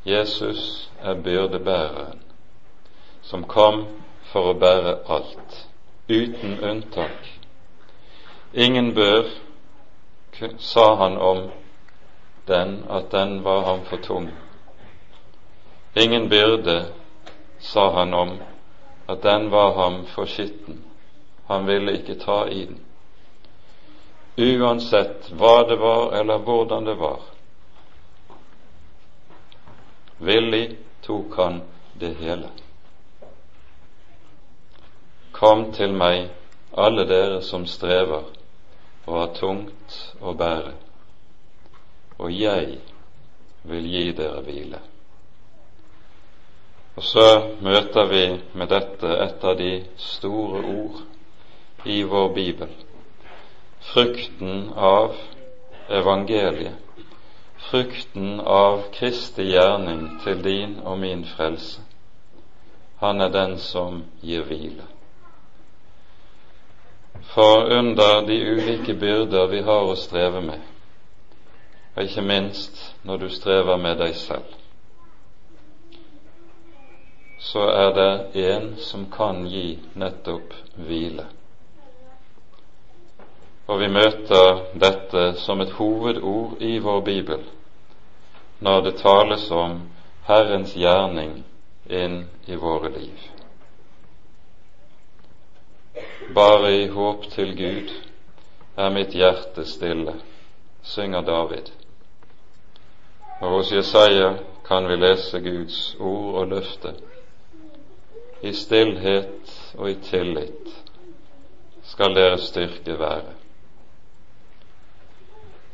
Jesus 0.03 0.91
er 0.99 1.23
byrdebæreren 1.23 2.19
som 3.31 3.47
kom 3.47 3.85
for 4.35 4.51
å 4.51 4.59
bære 4.59 5.03
alt, 5.07 5.67
uten 6.11 6.59
unntak. 6.61 7.31
Ingen 8.53 8.95
bør, 8.95 9.31
sa 10.59 10.95
han 10.97 11.17
om 11.17 11.51
den, 12.47 12.85
at 12.91 13.11
den 13.11 13.43
var 13.45 13.63
ham 13.69 13.85
for 13.89 13.97
tung. 13.97 14.31
Ingen 15.95 16.29
byrde, 16.29 16.85
sa 17.59 17.91
han 18.01 18.15
om 18.15 18.39
at 19.09 19.23
den 19.23 19.51
var 19.51 19.75
ham 19.75 20.07
for 20.07 20.27
skitten. 20.27 20.85
Han 21.47 21.67
ville 21.67 21.99
ikke 21.99 22.15
ta 22.15 22.47
i 22.49 22.65
den 22.65 22.81
uansett 24.41 25.33
hva 25.37 25.63
det 25.69 25.77
var 25.77 26.13
eller 26.13 26.39
hvordan 26.39 26.85
det 26.85 26.95
var. 26.95 27.21
Villig 30.19 30.77
tok 31.03 31.37
han 31.37 31.61
det 31.95 32.15
hele. 32.21 32.49
Kom 35.41 35.71
til 35.73 35.95
meg, 35.97 36.29
alle 36.77 37.07
dere 37.09 37.41
som 37.43 37.65
strever 37.67 38.29
og 39.07 39.15
har 39.17 39.33
tungt 39.39 39.97
å 40.21 40.35
bære, 40.37 40.75
og 42.21 42.35
jeg 42.37 42.77
vil 43.71 43.89
gi 43.95 44.05
dere 44.21 44.45
hvile. 44.45 44.83
Og 47.01 47.09
så 47.09 47.27
møter 47.65 48.13
vi 48.13 48.23
med 48.53 48.69
dette 48.69 49.17
et 49.25 49.49
av 49.49 49.57
de 49.57 49.73
store 50.11 50.63
ord 50.77 51.89
i 51.89 52.03
vår 52.05 52.33
bibel 52.37 52.79
frukten 53.81 54.73
av 54.77 55.15
evangeliet, 55.89 56.77
frukten 57.71 58.41
av 58.41 58.83
Kristi 58.93 59.49
gjerning 59.51 60.07
til 60.25 60.43
din 60.45 60.77
og 60.85 60.99
min 61.01 61.25
frelse. 61.25 61.83
Han 63.01 63.21
er 63.21 63.33
den 63.33 63.57
som 63.59 64.05
gir 64.23 64.45
hvile. 64.45 64.85
For 67.23 67.73
under 67.73 68.23
de 68.27 68.37
ulike 68.53 68.95
byrder 68.95 69.47
vi 69.47 69.61
har 69.63 69.87
å 69.87 69.97
streve 69.97 70.41
med, 70.41 70.61
og 71.95 72.03
ikke 72.03 72.25
minst 72.25 72.81
når 73.05 73.25
du 73.25 73.29
strever 73.35 73.77
med 73.77 74.01
deg 74.01 74.17
selv, 74.19 74.57
så 77.41 77.67
er 77.73 77.93
det 77.97 78.47
en 78.47 78.73
som 78.77 79.07
kan 79.13 79.45
gi 79.49 79.79
nettopp 79.95 80.55
hvile. 80.77 81.27
Og 83.71 83.79
vi 83.81 83.89
møter 83.89 84.65
dette 84.75 85.25
som 85.45 85.61
et 85.63 85.73
hovedord 85.79 86.61
i 86.63 86.79
vår 86.83 87.01
bibel 87.07 87.47
når 88.61 88.81
det 88.85 88.99
tales 89.01 89.47
om 89.51 89.79
Herrens 90.27 90.75
gjerning 90.77 91.39
inn 91.89 92.25
i 92.47 92.57
våre 92.61 92.91
liv. 92.93 93.40
Bare 96.35 96.73
i 96.77 96.87
håp 96.89 97.27
til 97.33 97.57
Gud 97.57 97.93
er 98.77 98.91
mitt 98.95 99.15
hjerte 99.17 99.65
stille, 99.67 100.15
synger 100.83 101.21
David. 101.27 101.73
Og 103.41 103.57
hos 103.57 103.73
Jesaja 103.73 104.35
kan 104.67 104.89
vi 104.89 104.97
lese 104.97 105.41
Guds 105.41 105.97
ord 106.01 106.35
og 106.43 106.49
løfte. 106.55 106.95
I 108.43 108.53
stillhet 108.53 109.75
og 109.79 109.91
i 109.91 109.95
tillit 109.95 110.75
skal 111.91 112.15
deres 112.15 112.49
styrke 112.53 112.99
være. 112.99 113.35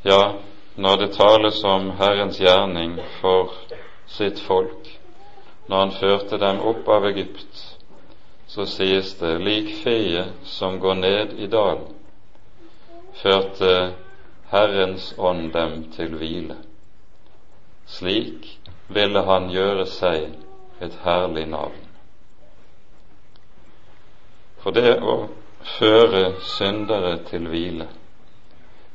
Ja, 0.04 0.22
når 0.76 0.96
det 0.96 1.12
tales 1.12 1.64
om 1.64 1.90
Herrens 1.98 2.38
gjerning 2.38 2.98
for 3.20 3.52
sitt 4.06 4.40
folk, 4.40 4.88
når 5.68 5.78
han 5.78 5.94
førte 6.00 6.38
dem 6.38 6.60
opp 6.60 6.88
av 6.88 7.06
Egypt, 7.10 7.65
så 8.46 8.66
sies 8.66 9.14
det 9.18 9.38
lik 9.38 9.72
feie 9.82 10.24
som 10.44 10.78
går 10.78 10.94
ned 10.94 11.32
i 11.38 11.46
dalen, 11.46 11.88
førte 13.22 13.72
Herrens 14.50 15.14
ånd 15.18 15.50
dem 15.52 15.80
til 15.96 16.14
hvile. 16.14 16.56
Slik 17.86 18.46
ville 18.88 19.22
han 19.26 19.50
gjøre 19.50 19.86
seg 19.90 20.28
et 20.82 20.94
herlig 21.02 21.46
navn. 21.50 21.82
For 24.62 24.74
det 24.74 24.94
å 25.02 25.16
føre 25.78 26.36
syndere 26.42 27.16
til 27.26 27.50
hvile, 27.50 27.88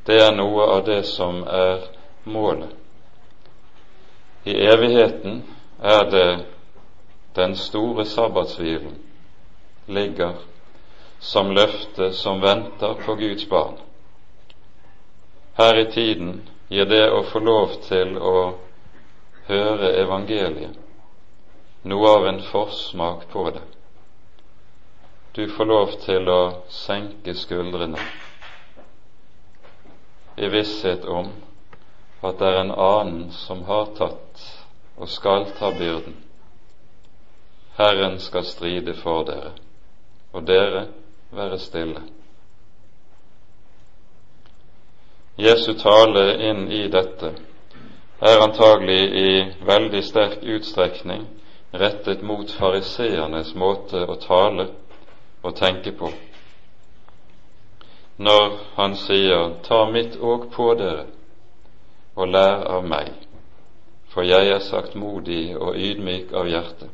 det 0.08 0.18
er 0.24 0.32
noe 0.36 0.70
av 0.78 0.86
det 0.88 1.04
som 1.12 1.44
er 1.44 1.84
målet. 2.24 2.72
I 4.48 4.56
evigheten 4.72 5.44
er 5.84 6.08
det 6.10 6.30
den 7.36 7.54
store 7.56 8.06
sabbatshvilen 8.10 9.11
ligger 9.86 10.34
som 11.20 11.52
løfte 11.52 12.12
som 12.14 12.42
venter 12.42 12.94
på 13.06 13.16
Guds 13.16 13.50
barn. 13.50 13.78
Her 15.54 15.76
i 15.76 15.92
tiden 15.92 16.42
gir 16.70 16.86
det 16.86 17.04
å 17.12 17.24
få 17.30 17.40
lov 17.40 17.76
til 17.86 18.16
å 18.18 18.38
høre 19.48 19.92
evangeliet, 20.02 20.78
noe 21.84 22.16
av 22.16 22.28
en 22.30 22.42
forsmak 22.52 23.28
på 23.34 23.50
det. 23.50 23.64
Du 25.32 25.48
får 25.48 25.66
lov 25.66 25.94
til 26.06 26.30
å 26.30 26.42
senke 26.68 27.36
skuldrene 27.38 28.00
i 30.36 30.50
visshet 30.52 31.06
om 31.06 31.30
at 32.22 32.40
det 32.40 32.50
er 32.50 32.60
en 32.62 32.74
annen 32.76 33.32
som 33.36 33.64
har 33.68 33.94
tatt 33.98 34.44
og 34.98 35.10
skal 35.10 35.48
ta 35.58 35.72
byrden. 35.76 36.16
Herren 37.78 38.20
skal 38.20 38.46
stride 38.46 38.94
for 39.00 39.24
dere, 39.26 39.54
og 40.34 40.48
dere 40.48 40.88
være 41.32 41.60
stille. 41.60 42.02
Jesu 45.42 45.74
tale 45.80 46.26
inn 46.50 46.68
i 46.72 46.88
dette 46.92 47.32
er 48.22 48.44
antagelig 48.44 49.02
i 49.22 49.30
veldig 49.66 50.02
sterk 50.06 50.44
utstrekning 50.44 51.24
rettet 51.74 52.22
mot 52.22 52.52
fariseernes 52.60 53.56
måte 53.56 54.04
å 54.06 54.18
tale 54.22 54.68
og 55.42 55.56
tenke 55.58 55.96
på. 55.98 56.12
Når 58.18 58.58
han 58.76 58.96
sier 58.96 59.56
'ta 59.64 59.86
mitt 59.92 60.18
åk 60.22 60.52
på 60.52 60.74
dere 60.76 61.06
og 62.16 62.28
lær 62.28 62.68
av 62.76 62.84
meg', 62.86 63.16
for 64.10 64.22
jeg 64.22 64.48
er 64.52 64.60
saktmodig 64.60 65.58
og 65.58 65.76
ydmyk 65.76 66.34
av 66.34 66.48
hjerte, 66.48 66.90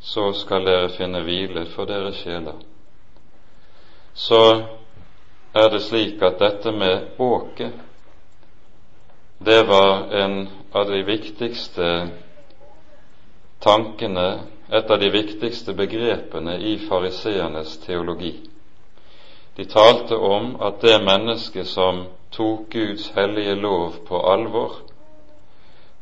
så 0.00 0.32
skal 0.32 0.64
dere 0.66 0.88
finne 0.96 1.22
hvile 1.24 1.66
for 1.74 1.84
deres 1.84 2.22
sjeler. 2.22 2.56
Så 4.14 4.42
er 5.54 5.68
det 5.70 5.82
slik 5.82 6.22
at 6.22 6.38
dette 6.40 6.72
med 6.72 7.20
åket 7.20 7.72
det 9.40 9.62
var 9.64 10.12
en 10.12 10.48
av 10.72 10.90
de 10.90 11.02
viktigste 11.02 12.08
tankene, 13.58 14.40
et 14.68 14.90
av 14.90 14.98
de 15.00 15.08
viktigste 15.10 15.72
begrepene 15.72 16.58
i 16.60 16.74
fariseernes 16.78 17.78
teologi. 17.86 18.34
De 19.56 19.64
talte 19.64 20.16
om 20.16 20.52
at 20.60 20.84
det 20.84 20.98
mennesket 21.04 21.66
som 21.72 22.04
tok 22.36 22.68
Guds 22.70 23.08
hellige 23.16 23.54
lov 23.54 23.96
på 24.08 24.20
alvor, 24.28 24.76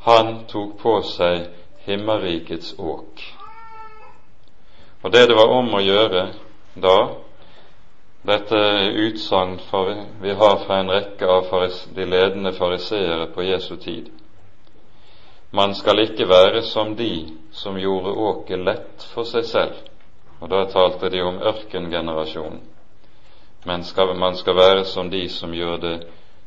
han 0.03 0.45
tok 0.51 0.75
på 0.83 0.99
seg 1.15 1.47
himmerikets 1.87 2.75
åk. 2.79 3.23
Og 5.09 5.13
det 5.13 5.27
det 5.27 5.37
var 5.39 5.49
om 5.57 5.71
å 5.73 5.79
gjøre 5.81 6.23
da, 6.85 6.97
dette 8.29 8.59
utsagn 9.01 9.55
vi 10.21 10.35
har 10.37 10.57
fra 10.67 10.81
en 10.83 10.91
rekke 10.93 11.29
av 11.33 11.47
de 11.97 12.05
ledende 12.05 12.51
fariseere 12.53 13.31
på 13.33 13.47
Jesu 13.47 13.79
tid. 13.81 14.11
Man 15.51 15.73
skal 15.75 16.03
ikke 16.03 16.27
være 16.29 16.61
som 16.63 16.93
de 16.97 17.25
som 17.57 17.79
gjorde 17.81 18.13
åket 18.13 18.61
lett 18.67 19.07
for 19.15 19.25
seg 19.25 19.47
selv, 19.49 19.79
og 20.43 20.53
da 20.53 20.67
talte 20.69 21.09
de 21.09 21.23
om 21.25 21.41
ørkengenerasjonen, 21.41 22.61
men 23.65 23.85
skal, 23.89 24.13
man 24.13 24.37
skal 24.37 24.59
være 24.61 24.85
som 24.85 25.09
de 25.09 25.23
som 25.33 25.55
gjør 25.57 25.81
det 25.87 25.95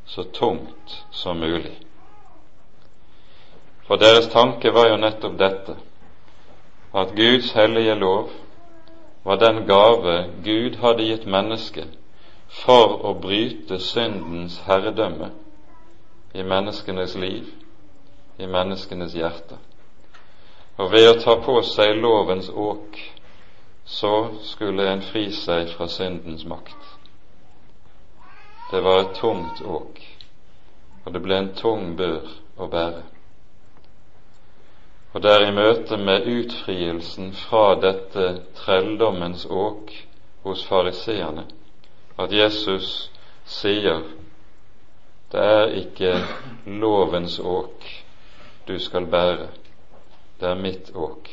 så 0.05 0.27
tungt 0.37 0.99
som 1.09 1.41
mulig. 1.41 1.79
For 3.89 3.97
deres 3.97 4.29
tanke 4.29 4.69
var 4.69 4.91
jo 4.91 5.01
nettopp 5.01 5.41
dette, 5.41 5.79
at 6.93 7.17
Guds 7.17 7.51
hellige 7.57 7.97
lov 7.97 8.29
var 9.23 9.37
den 9.37 9.65
gave 9.67 10.25
Gud 10.43 10.75
hadde 10.81 11.05
gitt 11.05 11.25
mennesket 11.25 11.97
for 12.63 12.97
å 13.05 13.13
bryte 13.21 13.79
syndens 13.79 14.59
herredømme 14.65 15.31
i 16.33 16.43
menneskenes 16.43 17.15
liv, 17.15 17.47
i 18.37 18.47
menneskenes 18.47 19.15
hjerte. 19.15 19.59
Og 20.79 20.91
ved 20.91 21.09
å 21.09 21.19
ta 21.21 21.35
på 21.43 21.59
seg 21.67 21.95
lovens 21.99 22.49
åk, 22.49 22.97
så 23.85 24.13
skulle 24.47 24.87
en 24.89 25.03
fri 25.05 25.27
seg 25.35 25.69
fra 25.75 25.87
syndens 25.91 26.45
makt. 26.47 26.77
Det 28.71 28.81
var 28.83 29.01
et 29.01 29.15
tungt 29.19 29.61
åk, 29.61 29.99
og 31.05 31.13
det 31.13 31.21
ble 31.21 31.37
en 31.37 31.53
tung 31.59 31.95
bør 31.99 32.29
å 32.57 32.69
bære. 32.71 33.03
Og 35.13 35.21
det 35.21 35.31
er 35.31 35.47
i 35.47 35.55
møte 35.55 35.97
med 35.99 36.27
utfrielsen 36.31 37.33
fra 37.35 37.75
dette 37.81 38.27
trelldommens 38.61 39.45
åk 39.45 39.91
hos 40.45 40.63
fariseerne 40.69 41.45
at 42.21 42.31
Jesus 42.31 43.09
sier 43.47 44.03
det 45.31 45.43
er 45.43 45.75
ikke 45.79 46.13
lovens 46.65 47.39
åk 47.39 47.85
du 48.67 48.79
skal 48.79 49.05
bære, 49.05 49.47
det 50.39 50.47
er 50.47 50.59
mitt 50.59 50.91
åk. 50.95 51.29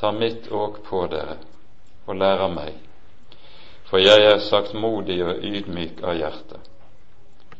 Ta 0.00 0.10
mitt 0.12 0.48
åk 0.52 0.80
på 0.88 1.04
dere 1.12 1.36
og 2.06 2.16
lær 2.20 2.42
av 2.46 2.52
meg, 2.52 2.74
for 3.88 4.02
jeg 4.02 4.24
er 4.24 4.42
saktmodig 4.44 5.20
og 5.24 5.44
ydmyk 5.44 6.02
av 6.02 6.18
hjerte. 6.18 6.60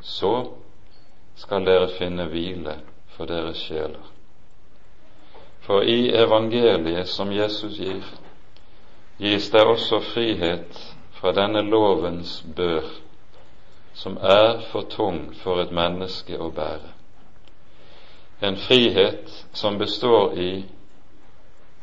Så 0.01 0.33
skal 1.37 1.69
dere 1.69 1.93
finne 1.99 2.27
hvile 2.33 2.79
for 3.17 3.31
deres 3.31 3.63
sjeler. 3.69 4.13
For 5.66 5.85
i 5.85 6.11
evangeliet 6.12 7.09
som 7.09 7.33
Jesus 7.33 7.79
gir, 7.79 8.05
gis 9.18 9.50
det 9.50 9.62
også 9.64 10.00
frihet 10.00 10.81
fra 11.16 11.33
denne 11.33 11.62
lovens 11.62 12.44
bør, 12.57 12.85
som 13.94 14.18
er 14.20 14.61
for 14.72 14.85
tung 14.90 15.31
for 15.40 15.62
et 15.62 15.72
menneske 15.72 16.37
å 16.37 16.50
bære. 16.53 16.92
En 18.44 18.57
frihet 18.61 19.31
som 19.57 19.79
består 19.81 20.37
i 20.37 20.53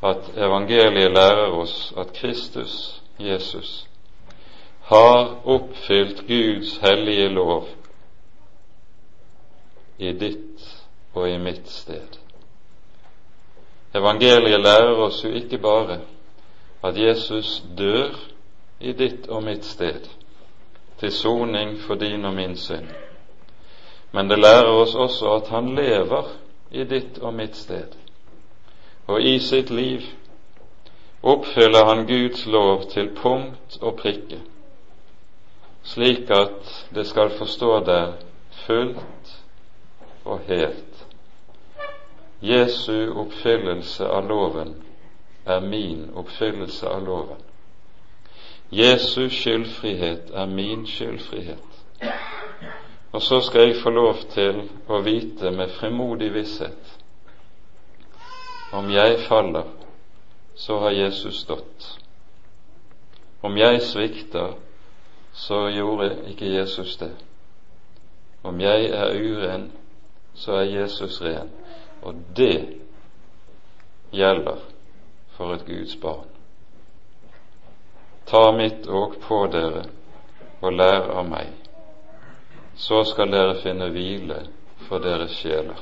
at 0.06 0.30
evangeliet 0.38 1.13
lærer 1.17 1.58
oss 1.58 1.94
at 1.98 2.13
Kristus, 2.13 3.02
Jesus, 3.17 3.88
har 4.91 5.39
oppfylt 5.46 6.28
Guds 6.28 6.78
hellige 6.86 7.30
lov 7.34 7.70
i 9.98 10.13
ditt 10.13 10.65
og 11.13 11.30
i 11.30 11.38
mitt 11.38 11.70
sted. 11.70 12.21
Evangeliet 13.96 14.62
lærer 14.62 14.96
oss 15.04 15.24
jo 15.24 15.30
ikke 15.30 15.58
bare 15.58 16.00
at 16.84 16.98
Jesus 16.98 17.64
dør 17.78 18.16
i 18.80 18.94
ditt 18.94 19.28
og 19.28 19.44
mitt 19.44 19.66
sted, 19.66 20.08
til 21.00 21.12
soning 21.12 21.76
for 21.80 21.96
din 21.96 22.26
og 22.26 22.34
min 22.34 22.56
synd, 22.58 22.88
men 24.12 24.30
det 24.30 24.40
lærer 24.40 24.72
oss 24.82 24.96
også 24.96 25.34
at 25.34 25.48
han 25.48 25.76
lever 25.76 26.32
i 26.72 26.84
ditt 26.84 27.20
og 27.20 27.34
mitt 27.34 27.56
sted, 27.56 27.98
og 29.08 29.22
i 29.22 29.40
sitt 29.40 29.70
liv 29.70 30.02
oppfyller 31.24 31.86
han 31.86 32.08
Guds 32.08 32.46
lov 32.46 32.88
til 32.90 33.12
punkt 33.16 33.78
og 33.82 33.96
prikke, 34.00 34.40
slik 35.84 36.30
at 36.30 36.88
det 36.96 37.08
skal 37.08 37.30
forstå 37.38 37.80
der 37.86 38.14
fullt 38.66 39.36
og 40.26 40.40
helt. 40.48 40.91
Jesu 42.42 43.12
oppfyllelse 43.14 44.08
av 44.08 44.28
loven 44.30 44.76
er 45.46 45.60
min 45.60 46.10
oppfyllelse 46.16 46.90
av 46.90 47.06
loven. 47.06 47.42
Jesu 48.72 49.30
skyldfrihet 49.30 50.32
er 50.34 50.46
min 50.46 50.88
skyldfrihet. 50.88 51.84
Og 53.12 53.22
så 53.22 53.42
skal 53.42 53.68
jeg 53.68 53.82
få 53.84 53.90
lov 53.90 54.24
til 54.32 54.64
å 54.88 55.02
vite 55.04 55.52
med 55.52 55.70
fremodig 55.76 56.32
visshet 56.34 56.98
om 58.72 58.92
jeg 58.92 59.20
faller, 59.28 59.64
så 60.56 60.80
har 60.80 60.92
Jesus 60.92 61.36
stått. 61.36 62.00
Om 63.42 63.58
jeg 63.58 63.82
svikter, 63.82 64.54
så 65.34 65.68
gjorde 65.68 66.16
ikke 66.32 66.46
Jesus 66.46 66.98
det. 66.98 67.12
Om 68.44 68.62
jeg 68.62 68.86
er 68.86 69.16
uren, 69.20 69.72
så 70.34 70.54
er 70.62 70.72
Jesus 70.72 71.22
ren. 71.22 71.50
Og 72.02 72.16
det 72.36 72.58
gjelder 74.12 74.62
for 75.38 75.54
et 75.56 75.66
Guds 75.66 75.96
barn. 76.02 76.28
Ta 78.26 78.52
mitt 78.56 78.88
åk 78.88 79.20
på 79.22 79.42
dere 79.52 79.86
og 80.62 80.74
lær 80.78 81.10
av 81.18 81.26
meg, 81.28 81.50
så 82.78 83.04
skal 83.10 83.32
dere 83.34 83.60
finne 83.64 83.90
hvile 83.94 84.44
for 84.88 85.04
deres 85.04 85.36
sjeler. 85.42 85.80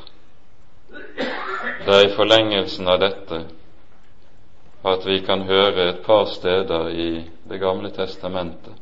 Det 0.89 1.95
er 1.95 2.05
i 2.08 2.13
forlengelsen 2.15 2.88
av 2.89 2.99
dette 3.03 3.43
at 4.89 5.05
vi 5.05 5.19
kan 5.27 5.43
høre 5.47 5.89
et 5.89 6.03
par 6.05 6.25
steder 6.32 6.89
i 6.89 7.10
Det 7.49 7.58
gamle 7.60 7.89
testamentet 7.89 8.75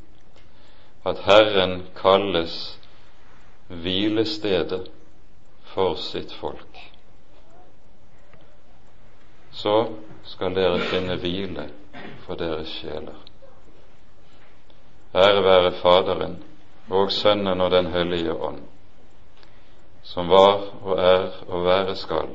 at 1.07 1.21
Herren 1.23 1.85
kalles 1.95 2.55
hvilestedet 3.67 4.89
for 5.73 5.95
sitt 5.95 6.33
folk. 6.41 6.81
Så 9.57 9.87
skal 10.23 10.53
dere 10.53 10.79
finne 10.91 11.15
hvile 11.17 11.63
for 12.25 12.37
deres 12.37 12.69
sjeler. 12.77 13.15
Ære 15.17 15.43
være 15.43 15.71
Faderen 15.81 16.35
og 16.89 17.11
Sønnen 17.11 17.61
og 17.61 17.71
Den 17.71 17.89
hellige 17.93 18.33
ånd, 18.33 18.59
som 20.03 20.29
var 20.29 20.61
og 20.83 20.99
er 20.99 21.25
og 21.47 21.65
være 21.65 21.95
skal, 21.95 22.29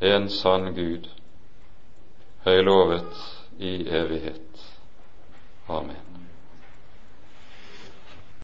en 0.00 0.28
sann 0.28 0.74
Gud, 0.74 1.08
høylovet 2.44 3.24
i 3.58 3.88
evighet. 3.88 4.68
Amen. 5.68 6.07